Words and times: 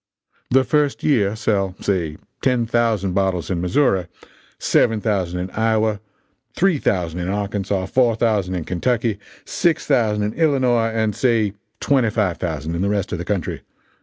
"The 0.49 0.63
first 0.63 1.03
year 1.03 1.35
sell, 1.35 1.75
say, 1.79 2.17
ten 2.41 2.65
thousand 2.65 3.13
bottles 3.13 3.51
in 3.51 3.61
Missouri, 3.61 4.07
seven 4.57 4.99
thousand 4.99 5.41
in 5.41 5.51
Iowa, 5.51 5.99
three 6.55 6.79
thousand 6.79 7.19
in 7.19 7.29
Arkansas, 7.29 7.85
four 7.85 8.15
thousand 8.15 8.55
in 8.55 8.63
Kentucky, 8.63 9.19
six 9.45 9.85
thousand 9.85 10.23
in 10.23 10.33
Illinois, 10.33 10.87
and 10.89 11.15
say 11.15 11.53
twenty 11.79 12.09
five 12.09 12.37
thousand 12.39 12.73
in 12.73 12.81
the 12.81 12.89
rest 12.89 13.11
of 13.11 13.19
the 13.19 13.25
country. 13.25 13.61